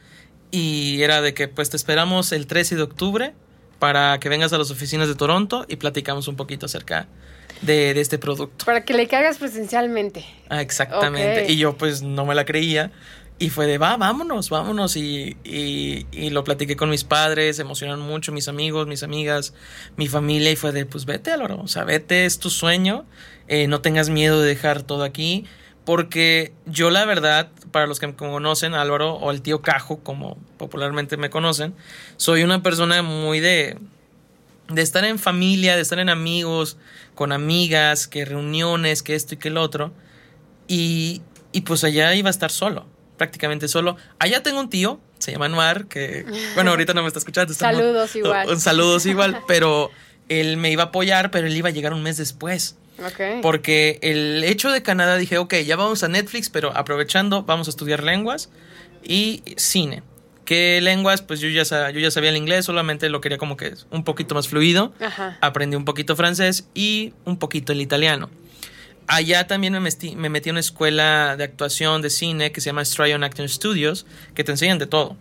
[0.50, 3.34] Y era de que, pues te esperamos el 13 de octubre
[3.80, 7.08] para que vengas a las oficinas de Toronto y platicamos un poquito acerca
[7.62, 8.66] de, este producto.
[8.66, 10.26] Para que le cargas presencialmente.
[10.50, 11.52] Ah, exactamente.
[11.52, 12.92] Y yo, pues no me la creía.
[13.40, 14.96] Y fue de, va, vámonos, vámonos.
[14.96, 19.54] Y, y, lo platiqué con mis padres, emocionaron mucho mis amigos, mis amigas,
[19.96, 20.52] mi familia.
[20.52, 21.60] Y fue de, pues vete, Álvaro.
[21.62, 23.06] O sea, vete, es tu sueño.
[23.48, 25.46] Eh, no tengas miedo de dejar todo aquí.
[25.86, 30.38] Porque yo, la verdad, para los que me conocen, Álvaro o el tío Cajo, como
[30.58, 31.76] popularmente me conocen,
[32.18, 33.78] soy una persona muy de,
[34.68, 36.78] de estar en familia, de estar en amigos,
[37.16, 39.94] con amigas, que reuniones, que esto y que el otro.
[40.68, 41.22] Y,
[41.54, 43.98] y pues allá iba a estar solo prácticamente solo.
[44.20, 47.54] Allá tengo un tío, se llama Noir, que, bueno, ahorita no me está escuchando.
[47.54, 48.60] saludos igual.
[48.60, 49.92] Saludos igual, pero
[50.30, 52.78] él me iba a apoyar, pero él iba a llegar un mes después.
[53.04, 53.42] Okay.
[53.42, 57.70] Porque el hecho de Canadá dije, ok, ya vamos a Netflix, pero aprovechando, vamos a
[57.70, 58.50] estudiar lenguas
[59.04, 60.02] y cine.
[60.46, 61.22] ¿Qué lenguas?
[61.22, 64.34] Pues yo ya, yo ya sabía el inglés, solamente lo quería como que un poquito
[64.34, 64.94] más fluido.
[65.42, 68.30] Aprendí un poquito francés y un poquito el italiano
[69.08, 72.68] allá también me metí, me metí a una escuela de actuación de cine que se
[72.68, 74.06] llama Stryon Acting Studios,
[74.36, 75.16] que te enseñan de todo.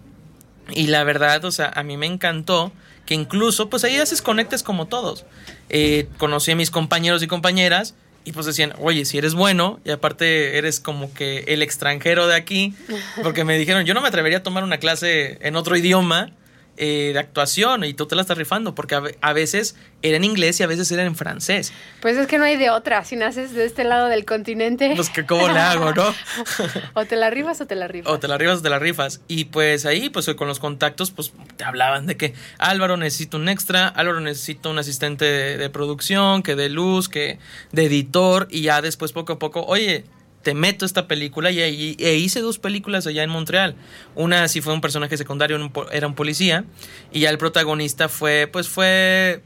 [0.70, 2.72] Y la verdad, o sea, a mí me encantó
[3.06, 5.24] que incluso, pues ahí haces conectes como todos.
[5.68, 9.90] Eh, conocí a mis compañeros y compañeras y pues decían, oye, si eres bueno y
[9.90, 12.74] aparte eres como que el extranjero de aquí,
[13.22, 16.32] porque me dijeron, yo no me atrevería a tomar una clase en otro idioma
[16.76, 20.60] eh, de actuación y tú te la estás rifando, porque a, veces era en inglés
[20.60, 21.72] y a veces era en francés.
[22.00, 24.92] Pues es que no hay de otra, si naces de este lado del continente.
[24.94, 26.14] Pues que cómo le hago, ¿no?
[26.94, 28.12] o te la rifas o te la rifas.
[28.12, 29.20] O te la rifas o te la rifas.
[29.28, 33.48] Y pues ahí, pues con los contactos, pues te hablaban de que Álvaro necesita un
[33.48, 37.38] extra, Álvaro necesita un asistente de producción, que de luz, que
[37.72, 40.04] de editor, y ya después poco a poco, oye,
[40.46, 43.74] te meto esta película y, e hice dos películas allá en Montreal.
[44.14, 45.58] Una sí fue un personaje secundario,
[45.90, 46.64] era un policía,
[47.10, 49.42] y ya el protagonista fue, pues fue,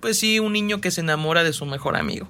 [0.00, 2.28] pues sí, un niño que se enamora de su mejor amigo.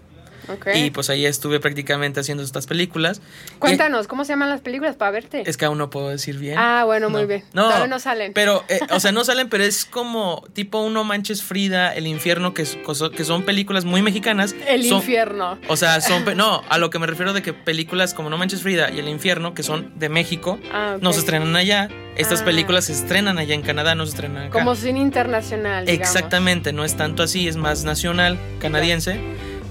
[0.74, 3.20] Y pues ahí estuve prácticamente haciendo estas películas.
[3.58, 5.42] Cuéntanos, ¿cómo se llaman las películas para verte?
[5.46, 6.56] Es que aún no puedo decir bien.
[6.58, 7.44] Ah, bueno, muy bien.
[7.52, 8.32] No, Todavía no salen.
[8.32, 12.54] Pero, eh, o sea, no salen, pero es como tipo Uno Manches Frida, El Infierno,
[12.54, 12.78] que, es-
[13.16, 14.54] que son películas muy mexicanas.
[14.66, 15.58] El Son- infierno.
[15.68, 16.24] O sea, son.
[16.36, 19.08] No, a lo que me refiero de que películas como No Manches Frida y El
[19.08, 21.88] Infierno, que son de México, Ah, no se estrenan allá.
[22.16, 22.44] Estas Ah.
[22.44, 24.52] películas se estrenan allá en Canadá, no se estrenan acá.
[24.52, 26.08] Como cine internacional, digamos.
[26.08, 29.18] Exactamente, no es tanto así, es más nacional, canadiense.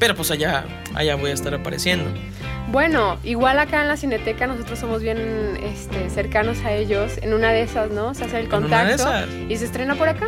[0.04, 2.04] Pero pues allá, allá voy a estar apareciendo.
[2.68, 5.18] Bueno, igual acá en la Cineteca nosotros somos bien
[5.64, 7.14] este, cercanos a ellos.
[7.22, 8.14] En una de esas, ¿no?
[8.14, 9.30] Se hace el En una de contacto esas.
[9.48, 10.28] y se estrena por acá.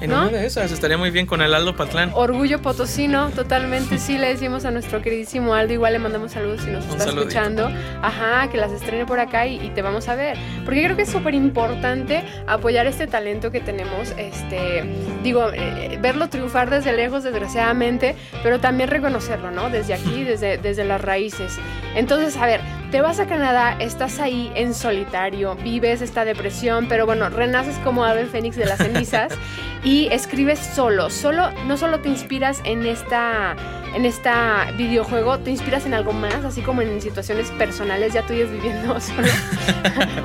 [0.00, 0.28] En ¿No?
[0.28, 2.10] una de esas estaría muy bien con el Aldo Patlán.
[2.14, 6.70] Orgullo potosino, totalmente sí le decimos a nuestro queridísimo Aldo, igual le mandamos saludos si
[6.70, 7.28] nos Un está saludito.
[7.28, 7.70] escuchando.
[8.02, 10.38] Ajá, que las estrene por acá y, y te vamos a ver.
[10.64, 14.84] Porque creo que es súper importante apoyar este talento que tenemos, este,
[15.22, 19.68] digo, eh, verlo triunfar desde lejos, desgraciadamente, pero también reconocerlo, ¿no?
[19.68, 21.58] Desde aquí, desde, desde las raíces.
[21.94, 27.04] Entonces, a ver, te vas a Canadá, estás ahí en solitario, vives esta depresión, pero
[27.06, 29.32] bueno, renaces como ave fénix de las cenizas
[29.84, 31.10] y escribes solo.
[31.10, 33.56] Solo, no solo te inspiras en esta,
[33.94, 38.32] en esta videojuego, te inspiras en algo más, así como en situaciones personales, ya tú
[38.32, 39.28] ibas viviendo solo.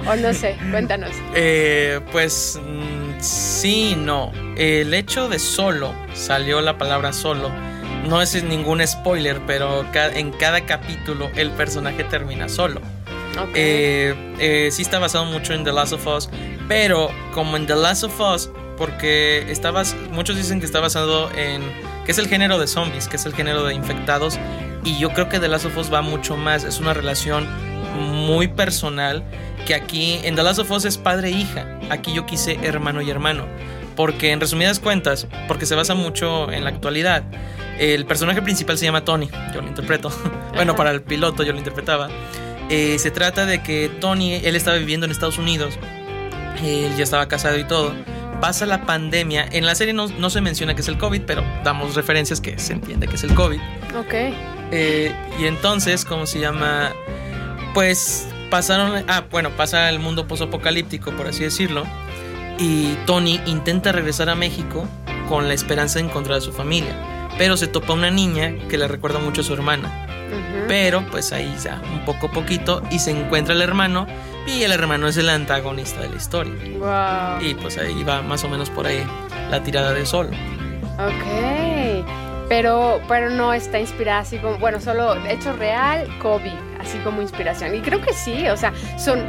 [0.07, 1.11] o no sé, cuéntanos.
[1.33, 4.31] Eh, pues mm, sí, no.
[4.57, 7.49] El hecho de solo, salió la palabra solo.
[8.07, 12.79] No es ningún spoiler, pero en cada capítulo el personaje termina solo.
[13.39, 13.49] Ok.
[13.55, 16.29] Eh, eh, sí está basado mucho en The Last of Us,
[16.67, 21.29] pero como en The Last of Us, porque está bas- muchos dicen que está basado
[21.35, 21.61] en
[22.05, 24.37] que es el género de zombies, que es el género de infectados,
[24.83, 27.47] y yo creo que The Last of Us va mucho más, es una relación
[27.97, 29.23] muy personal,
[29.65, 33.01] que aquí en The Last of Us es padre e hija, aquí yo quise hermano
[33.01, 33.45] y hermano,
[33.95, 37.23] porque en resumidas cuentas, porque se basa mucho en la actualidad,
[37.79, 40.11] el personaje principal se llama Tony, yo lo interpreto,
[40.55, 42.09] bueno, para el piloto yo lo interpretaba.
[42.69, 45.77] Eh, se trata de que Tony, él estaba viviendo en Estados Unidos,
[46.63, 47.93] él ya estaba casado y todo.
[48.45, 51.43] Pasa la pandemia, en la serie no, no se menciona que es el COVID, pero
[51.63, 53.59] damos referencias que se entiende que es el COVID.
[53.97, 54.13] ok.
[54.71, 56.93] Eh, y entonces, ¿cómo se llama?
[57.73, 61.85] Pues pasaron, ah, bueno, pasa el mundo posapocalíptico, por así decirlo,
[62.59, 64.87] y Tony intenta regresar a México
[65.27, 66.95] con la esperanza de encontrar a su familia,
[67.39, 70.05] pero se topa una niña que le recuerda mucho a su hermana.
[70.67, 74.05] Pero pues ahí ya un poco a poquito y se encuentra el hermano
[74.47, 76.53] y el hermano es el antagonista de la historia.
[76.77, 77.47] Wow.
[77.47, 79.05] Y pues ahí va más o menos por ahí
[79.49, 80.31] la tirada de solo.
[80.97, 82.05] Ok.
[82.47, 87.75] Pero, pero no está inspirada así como, bueno, solo hecho real, COVID, así como inspiración.
[87.75, 89.23] Y creo que sí, o sea, son,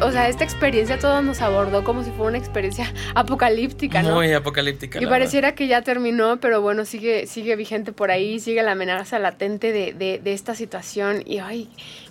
[0.00, 4.16] o sea, esta experiencia todos nos abordó como si fuera una experiencia apocalíptica, ¿no?
[4.16, 5.00] Muy apocalíptica.
[5.00, 9.18] Y pareciera que ya terminó, pero bueno, sigue, sigue vigente por ahí, sigue la amenaza
[9.18, 11.22] latente de, de, de esta situación.
[11.24, 11.68] Y ay,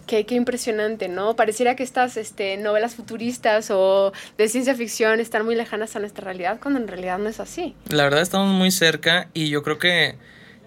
[0.08, 1.36] qué, qué impresionante, ¿no?
[1.36, 6.24] Pareciera que estas este, novelas futuristas o de ciencia ficción están muy lejanas a nuestra
[6.26, 7.76] realidad, cuando en realidad no es así.
[7.90, 10.16] La verdad estamos muy cerca y yo creo que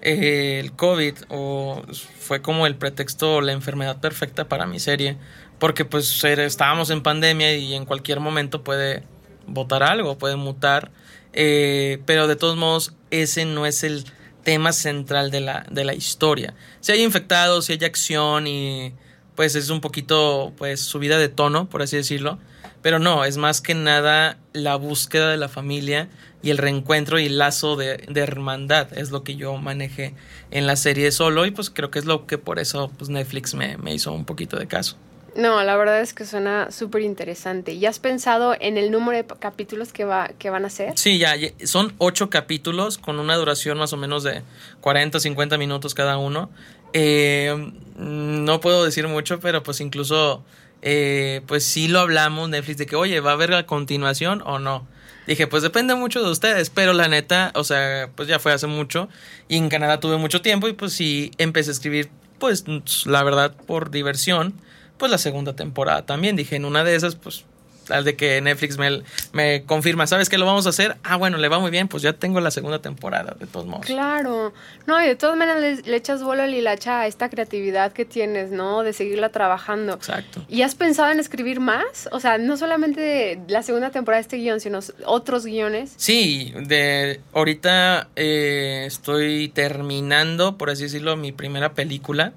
[0.03, 1.83] eh, el COVID o
[2.19, 5.17] fue como el pretexto, la enfermedad perfecta para mi serie.
[5.59, 9.05] Porque pues estábamos en pandemia y en cualquier momento puede
[9.47, 10.91] votar algo, puede mutar.
[11.33, 14.05] Eh, pero de todos modos, ese no es el
[14.43, 16.55] tema central de la, de la historia.
[16.81, 18.93] Si hay infectados, si hay acción y
[19.37, 22.39] pues es un poquito pues subida de tono, por así decirlo.
[22.83, 26.09] Pero no, es más que nada la búsqueda de la familia
[26.43, 28.97] y el reencuentro y el lazo de, de hermandad.
[28.97, 30.15] Es lo que yo manejé
[30.51, 33.55] en la serie solo y pues creo que es lo que por eso pues Netflix
[33.55, 34.97] me, me hizo un poquito de caso.
[35.35, 37.73] No, la verdad es que suena súper interesante.
[37.73, 40.99] ¿Y has pensado en el número de capítulos que, va, que van a ser?
[40.99, 44.43] Sí, ya, ya, son ocho capítulos con una duración más o menos de
[44.83, 46.51] 40, 50 minutos cada uno.
[46.93, 50.45] Eh, no puedo decir mucho, pero pues incluso,
[50.83, 54.59] eh, pues sí lo hablamos Netflix de que, oye, ¿va a haber la continuación o
[54.59, 54.87] no?
[55.27, 58.67] Dije, pues depende mucho de ustedes, pero la neta, o sea, pues ya fue hace
[58.67, 59.09] mucho
[59.49, 62.65] y en Canadá tuve mucho tiempo y pues sí empecé a escribir, pues
[63.07, 64.55] la verdad, por diversión,
[64.99, 66.35] pues la segunda temporada también.
[66.35, 67.45] Dije, en una de esas, pues
[67.89, 69.03] al de que Netflix me,
[69.33, 70.97] me confirma, ¿sabes qué lo vamos a hacer?
[71.03, 73.87] Ah, bueno, le va muy bien, pues ya tengo la segunda temporada, de todos modos.
[73.87, 74.53] Claro.
[74.87, 78.05] No, y de todas maneras le, le echas vuelo al hilacha a esta creatividad que
[78.05, 78.83] tienes, ¿no?
[78.83, 79.95] De seguirla trabajando.
[79.95, 80.45] Exacto.
[80.49, 82.09] ¿Y has pensado en escribir más?
[82.13, 85.95] O sea, no solamente la segunda temporada de este guion, sino otros guiones.
[85.97, 92.33] Sí, de ahorita eh, estoy terminando, por así decirlo, mi primera película.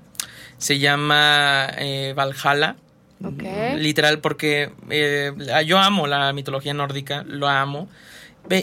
[0.57, 2.77] Se llama eh, Valhalla.
[3.77, 5.31] Literal, porque eh,
[5.65, 7.87] yo amo la mitología nórdica, lo amo.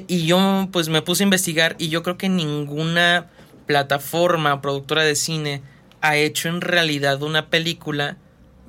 [0.07, 3.31] Y yo pues me puse a investigar y yo creo que ninguna
[3.67, 5.63] plataforma productora de cine
[6.01, 8.17] ha hecho en realidad una película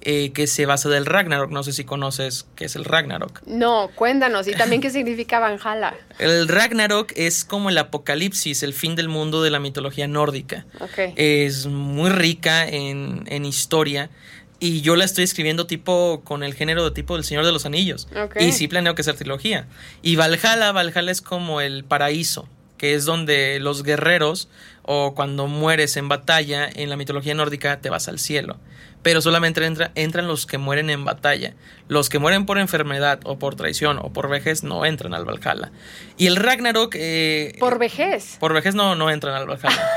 [0.05, 1.49] eh, que se basa del Ragnarok.
[1.49, 3.41] No sé si conoces qué es el Ragnarok.
[3.45, 4.47] No, cuéntanos.
[4.49, 5.93] ¿Y también qué significa Valhalla?
[6.19, 10.65] El Ragnarok es como el apocalipsis, el fin del mundo de la mitología nórdica.
[11.15, 14.09] Es muy rica en, en historia.
[14.63, 17.65] Y yo la estoy escribiendo tipo con el género de tipo del Señor de los
[17.65, 18.07] Anillos.
[18.39, 19.67] Y sí planeo que sea trilogía.
[20.01, 22.47] Y Valhalla, Valhalla es como el paraíso,
[22.77, 24.47] que es donde los guerreros
[24.83, 28.55] o cuando mueres en batalla en la mitología nórdica te vas al cielo.
[29.03, 31.53] Pero solamente entra- entran los que mueren en batalla.
[31.89, 35.71] Los que mueren por enfermedad o por traición o por vejez no entran al Valhalla.
[36.17, 36.95] Y el Ragnarok...
[36.97, 38.37] eh, Por vejez.
[38.39, 39.89] por vejez no, no entran al Valhalla.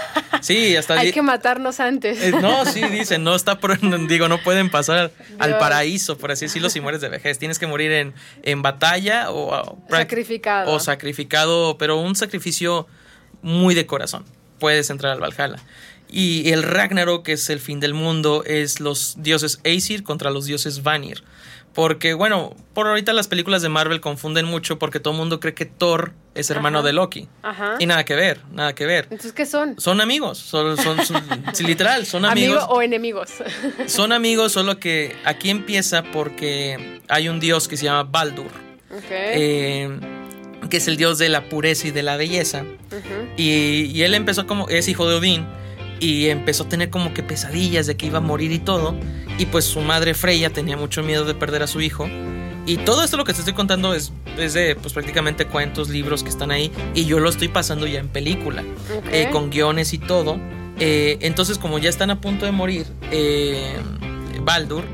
[0.42, 0.94] Sí, hasta...
[0.98, 2.20] Hay que matarnos antes.
[2.20, 3.78] eh, no, sí, dicen, no está por,
[4.09, 7.38] digo, no pueden pasar al paraíso, por así decirlo, si mueres de vejez.
[7.38, 10.72] Tienes que morir en, en batalla o, Sacrificado.
[10.72, 12.88] O sacrificado, pero un sacrificio
[13.40, 14.24] muy de corazón.
[14.59, 15.62] Puedes entrar al Valhalla.
[16.09, 20.44] Y el Ragnarok, que es el fin del mundo, es los dioses Aesir contra los
[20.46, 21.24] dioses Vanir.
[21.74, 25.52] Porque, bueno, por ahorita las películas de Marvel confunden mucho porque todo el mundo cree
[25.52, 26.86] que Thor es hermano Ajá.
[26.86, 27.28] de Loki.
[27.42, 27.74] Ajá.
[27.78, 29.04] Y nada que ver, nada que ver.
[29.11, 29.78] Entonces, ¿qué son?
[29.78, 32.66] Son amigos, son, son- son- sí, literal, son ¿Amigo amigos.
[32.70, 33.30] o enemigos?
[33.88, 38.46] Son amigos, solo que aquí empieza porque hay un dios que se llama Baldur,
[38.96, 39.04] ok.
[39.11, 40.00] eh,
[40.70, 42.62] que es el dios de la pureza y de la belleza.
[42.62, 43.28] Ujú.
[43.36, 45.46] Y, y él empezó como, es hijo de Odín,
[46.01, 48.94] y empezó a tener como que pesadillas de que iba a morir y todo.
[49.38, 52.09] Y pues su madre Freya tenía mucho miedo de perder a su hijo.
[52.66, 56.22] Y todo esto lo que te estoy contando es, es de pues prácticamente cuentos, libros
[56.22, 56.72] que están ahí.
[56.94, 58.64] Y yo lo estoy pasando ya en película,
[59.12, 60.38] eh, con guiones y todo.
[60.78, 63.76] Eh, entonces como ya están a punto de morir, eh,
[64.42, 64.84] Baldur,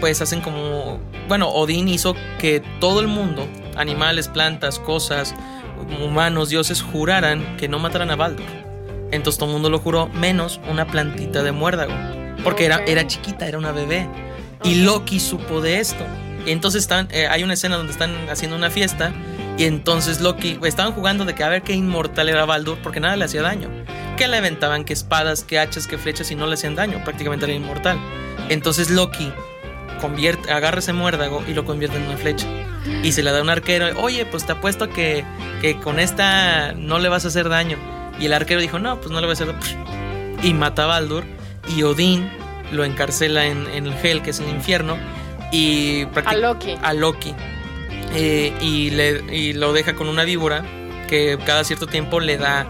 [0.00, 1.00] pues hacen como...
[1.28, 3.46] Bueno, Odín hizo que todo el mundo,
[3.76, 5.34] animales, plantas, cosas,
[6.02, 8.67] humanos, dioses, juraran que no mataran a Baldur.
[9.10, 11.94] Entonces todo el mundo lo juró, menos una plantita de muérdago.
[12.44, 14.08] Porque era, era chiquita, era una bebé.
[14.64, 16.04] Y Loki supo de esto.
[16.46, 19.12] Y entonces están, eh, hay una escena donde están haciendo una fiesta.
[19.56, 23.16] Y entonces Loki, estaban jugando de que a ver qué inmortal era Baldur, porque nada
[23.16, 23.68] le hacía daño.
[24.16, 27.02] Que le aventaban, que espadas, que hachas, que flechas y no le hacían daño.
[27.04, 27.98] Prácticamente era inmortal.
[28.48, 29.32] Entonces Loki
[30.00, 32.46] convierte, agarra ese muérdago y lo convierte en una flecha.
[33.02, 35.24] Y se le da a un arquero, oye, pues te apuesto que,
[35.60, 37.76] que con esta no le vas a hacer daño.
[38.18, 39.54] Y el arquero dijo, no, pues no le voy a hacer.
[40.42, 41.24] Y mata a Baldur.
[41.76, 42.28] Y Odín
[42.72, 44.96] lo encarcela en, en el Hel, que es el infierno.
[45.52, 46.74] Y A Loki.
[46.82, 47.34] a Loki.
[48.14, 50.64] Eh, y, le, y lo deja con una víbora
[51.08, 52.66] que cada cierto tiempo le da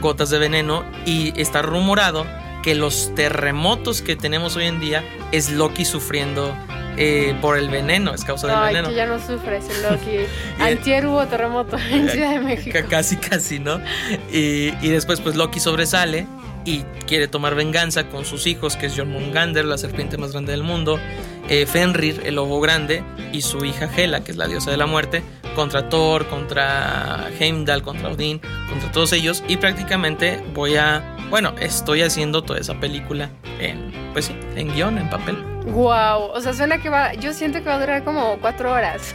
[0.00, 0.84] gotas de veneno.
[1.06, 2.26] Y está rumorado
[2.62, 6.54] que los terremotos que tenemos hoy en día es Loki sufriendo
[6.98, 8.88] eh, por el veneno, es causa del Ay, veneno.
[8.88, 10.26] que ya no sufres, Loki.
[10.60, 12.76] Antier hubo terremoto en Ciudad de México.
[12.78, 13.80] Ca- Casi, casi, ¿no?
[14.32, 16.26] Y, y después, pues Loki sobresale
[16.64, 20.62] y quiere tomar venganza con sus hijos, que es Jormungandr, la serpiente más grande del
[20.64, 20.98] mundo,
[21.48, 24.86] eh, Fenrir, el lobo grande, y su hija Hela, que es la diosa de la
[24.86, 25.22] muerte,
[25.54, 29.42] contra Thor, contra Heimdall, contra Odín, contra todos ellos.
[29.48, 31.16] Y prácticamente voy a.
[31.30, 33.30] Bueno, estoy haciendo toda esa película
[33.60, 33.90] en.
[34.12, 35.36] Pues sí, en guion, en papel.
[35.68, 39.14] Wow, o sea, suena que va, yo siento que va a durar como cuatro horas.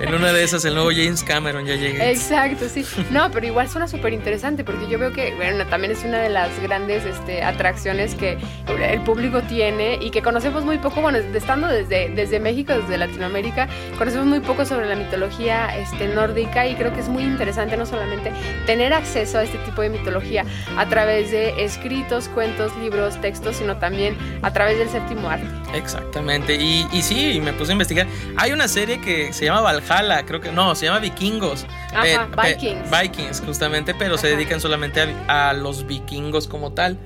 [0.00, 2.10] En una de esas, el nuevo James Cameron ya llegué.
[2.10, 2.84] Exacto, sí.
[3.10, 6.30] No, pero igual suena súper interesante porque yo veo que, bueno, también es una de
[6.30, 8.38] las grandes este, atracciones que
[8.68, 13.68] el público tiene y que conocemos muy poco, bueno, estando desde, desde México, desde Latinoamérica,
[13.98, 17.84] conocemos muy poco sobre la mitología este, nórdica y creo que es muy interesante no
[17.84, 18.32] solamente
[18.66, 20.44] tener acceso a este tipo de mitología
[20.76, 25.46] a través de escritos, cuentos, libros, textos, sino también a través del séptimo arte.
[25.82, 28.06] Exactamente, y, y sí, me puse a investigar.
[28.36, 31.66] Hay una serie que se llama Valhalla, creo que no, se llama Vikingos.
[31.92, 32.90] Ajá, Vikings.
[32.90, 36.98] Vikings, justamente, pero se dedican solamente a, a los vikingos como tal.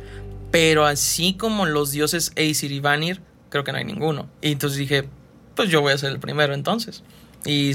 [0.50, 4.28] Pero así como los dioses Aesir y Vanir, creo que no hay ninguno.
[4.40, 5.08] Y entonces dije,
[5.54, 7.02] pues yo voy a ser el primero entonces.
[7.44, 7.72] Y,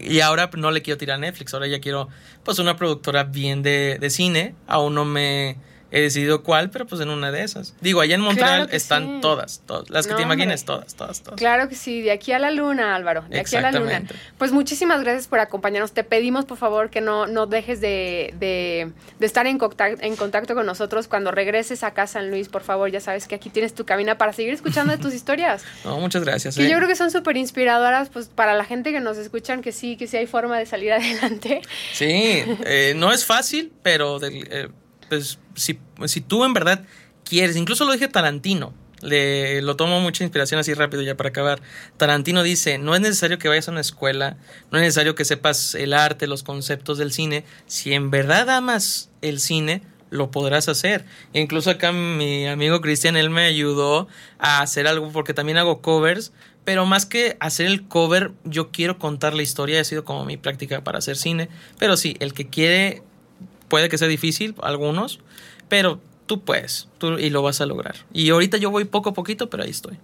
[0.00, 2.08] y ahora no le quiero tirar a Netflix, ahora ya quiero
[2.42, 4.54] pues una productora bien de, de cine.
[4.66, 5.56] Aún no me
[5.90, 7.74] he decidido cuál, pero pues en una de esas.
[7.80, 9.18] Digo, allá en Montreal Claro están sí.
[9.20, 10.66] todas, todas, las que No, te imagines, hombre.
[10.76, 11.38] todas, todas, todas.
[11.38, 14.02] Claro que sí, de aquí a la luna, Álvaro, de aquí a la luna.
[14.38, 15.92] Pues muchísimas gracias por acompañarnos.
[15.92, 20.16] Te pedimos, por favor, que no, no dejes de, de- de estar en contacto, en
[20.16, 22.90] contacto con nosotros cuando regreses acá a San Luis, por favor.
[22.90, 26.24] Ya sabes que aquí tienes tu cabina para seguir escuchando de tus historias, No, muchas
[26.24, 26.56] gracias.
[26.56, 26.70] que eh.
[26.70, 29.96] yo creo que son súper inspiradoras pues, para la gente que nos escuchan, que sí,
[29.96, 31.62] que sí hay forma de salir adelante.
[31.92, 34.68] Sí, eh, no es fácil, pero del- eh,
[35.08, 36.84] pues, si, si tú en verdad
[37.24, 41.60] quieres, incluso lo dije Tarantino, le, lo tomo mucha inspiración así rápido ya para acabar.
[41.96, 44.36] Tarantino dice, no es necesario que vayas a una escuela,
[44.70, 49.10] no es necesario que sepas el arte, los conceptos del cine, si en verdad amas
[49.22, 51.04] el cine, lo podrás hacer.
[51.32, 54.06] incluso acá mi amigo Cristian, él me ayudó
[54.38, 56.32] a hacer algo porque también hago covers,
[56.64, 60.36] pero más que hacer el cover, yo quiero contar la historia, ha sido como mi
[60.36, 61.48] práctica para hacer cine,
[61.78, 63.02] pero sí, el que quiere
[63.68, 65.20] puede que sea difícil, algunos,
[65.68, 67.96] pero tú puedes, tú y lo vas a lograr.
[68.12, 69.98] Y ahorita yo voy poco a poquito, pero ahí estoy.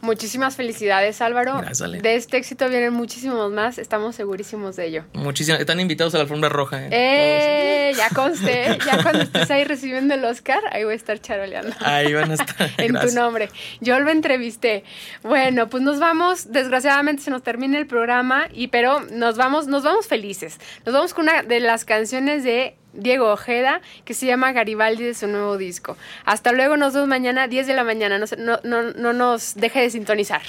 [0.00, 1.60] Muchísimas felicidades, Álvaro.
[2.00, 5.04] De este éxito vienen muchísimos más, estamos segurísimos de ello.
[5.12, 5.60] Muchísimas.
[5.60, 6.84] Están invitados a la alfombra roja.
[6.84, 6.88] ¿eh?
[6.92, 11.74] eh ya conste, ya cuando estés ahí recibiendo el Oscar, ahí voy a estar charoleando.
[11.80, 12.70] Ahí van a estar.
[12.78, 13.48] en tu nombre.
[13.80, 14.84] Yo lo entrevisté.
[15.22, 19.82] Bueno, pues nos vamos, desgraciadamente se nos termina el programa, y pero nos vamos, nos
[19.82, 20.60] vamos felices.
[20.86, 25.14] Nos vamos con una de las canciones de Diego Ojeda, que se llama Garibaldi de
[25.14, 25.96] su nuevo disco.
[26.24, 28.18] Hasta luego, nos vemos mañana, 10 de la mañana.
[28.18, 30.42] No, no, no nos deje de sintonizar.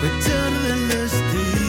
[0.00, 1.68] Destino.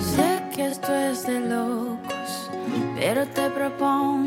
[0.00, 2.50] Sé que esto es de locos,
[2.96, 4.23] pero te propongo